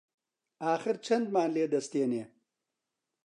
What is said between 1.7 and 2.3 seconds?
دەستێنی؟